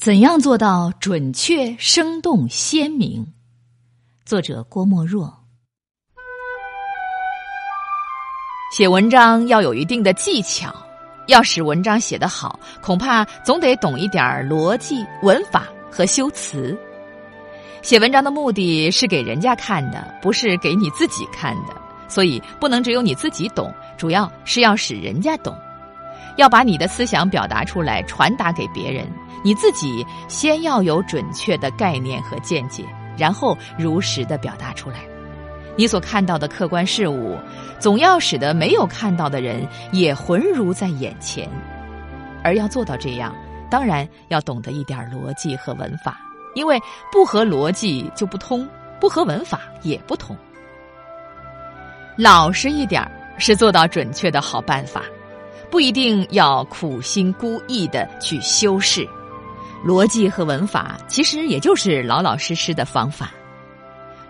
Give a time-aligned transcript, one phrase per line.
[0.00, 3.34] 怎样做到准确、生动、鲜明？
[4.24, 5.30] 作者郭沫若。
[8.74, 10.74] 写文章要有一定的技巧，
[11.26, 16.74] 要使文章写得好，恐怕总得懂一点逻辑、文法和修辞。
[17.82, 21.76] 写文章的目的是给人家看的，不是给你自己看的，
[22.08, 25.54] 所以不能只有你自己懂，主要是要使人家懂。
[26.36, 29.06] 要把你的思想表达出来，传达给别人。
[29.42, 32.84] 你自己先要有准确的概念和见解，
[33.16, 34.96] 然后如实的表达出来。
[35.76, 37.38] 你所看到的客观事物，
[37.78, 41.48] 总要使得没有看到的人也浑如在眼前。
[42.44, 43.34] 而要做到这样，
[43.70, 46.20] 当然要懂得一点逻辑和文法，
[46.54, 46.78] 因为
[47.10, 48.68] 不合逻辑就不通，
[49.00, 50.36] 不合文法也不通。
[52.16, 53.02] 老实一点
[53.38, 55.02] 是做到准确的好办法。
[55.70, 59.08] 不一定要苦心孤诣的去修饰，
[59.86, 63.30] 逻辑和文法其实也就是老老实实的方法。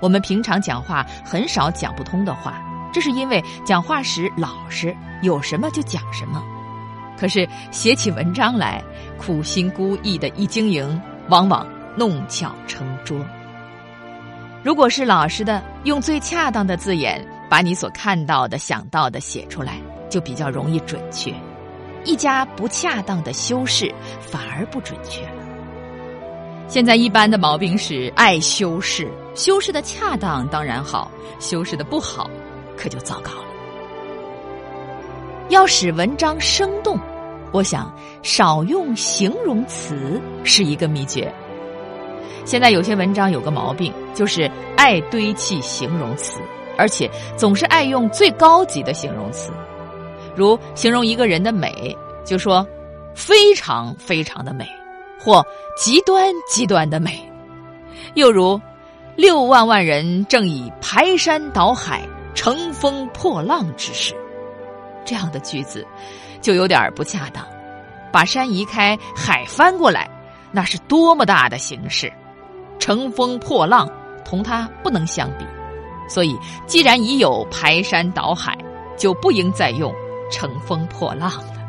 [0.01, 6.43] 我们平常讲话很少讲不通的话，这是因为讲话时老实，有什么就讲什么。
[7.19, 8.83] 可是写起文章来，
[9.19, 11.67] 苦心孤诣的一经营，往往
[11.97, 13.19] 弄巧成拙。
[14.63, 19.81] 如果是老实的，用最恰当的字眼，把你所看到的、想到的写出来。
[20.11, 21.33] 就比较容易准确，
[22.05, 25.33] 一家不恰当的修饰反而不准确了。
[26.69, 32.29] 现在一般的毛病是爱修饰，修饰的恰当当然好，修饰的不好
[32.77, 33.47] 可就糟糕了。
[35.49, 36.97] 要使文章生动，
[37.53, 41.33] 我想少用形容词是一个秘诀。
[42.45, 46.41] 现在有些文章有个毛病，就是爱堆砌形容词，
[46.79, 49.51] 而且总是爱用最高级的形容词。
[50.41, 52.67] 如形容一个人的美，就说
[53.15, 54.67] 非常非常的美，
[55.19, 55.45] 或
[55.77, 57.11] 极端极端的美；
[58.15, 58.59] 又如
[59.17, 64.15] 六万万人正以排山倒海、乘风破浪之势，
[65.05, 65.87] 这样的句子
[66.41, 67.45] 就有点不恰当。
[68.11, 70.09] 把山移开，海翻过来，
[70.51, 72.11] 那是多么大的形势！
[72.79, 73.87] 乘风破浪
[74.25, 75.45] 同它不能相比，
[76.09, 76.35] 所以
[76.67, 78.57] 既然已有排山倒海，
[78.97, 79.95] 就不应再用。
[80.31, 81.61] 乘风破浪的。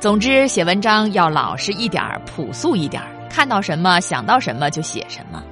[0.00, 5.42] 总之，写文章要老实一点儿，朴素一点儿，看到什么想到什么就写什么，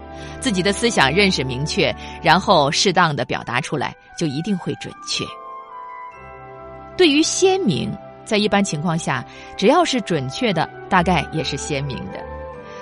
[0.40, 5.24] 自己的思想认识明确，然后适当的表达出来，就一定会准确。
[6.96, 7.92] 对于鲜明，
[8.24, 9.24] 在一般情况下，
[9.56, 12.24] 只要是准确的，大概也是鲜明的。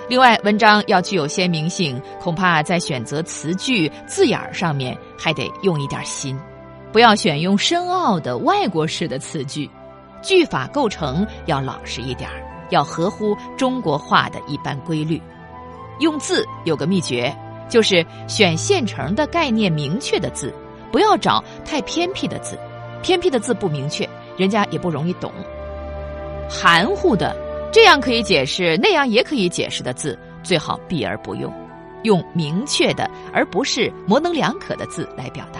[0.07, 6.39] 另外，文章要具有鲜明性，恐怕在选择词句字眼儿上面还得用一点心。
[6.95, 9.69] 不要选用深奥的外国式的词句，
[10.21, 15.21] 句法构成要老实一点儿，要合乎中国话的一般规律。
[15.99, 17.35] 用字有个秘诀，
[17.67, 20.53] 就是选现成的概念明确的字，
[20.89, 22.57] 不要找太偏僻的字。
[23.03, 24.07] 偏僻的字不明确，
[24.37, 25.29] 人家也不容易懂。
[26.49, 27.35] 含糊的，
[27.73, 31.53] 这样可以解释，那样也可以解释的字，最好避而不用。
[32.03, 35.59] 用明确的，而不是模棱两可的字来表达。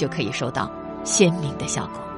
[0.00, 0.70] 就可以收到
[1.04, 2.09] 鲜明的效果。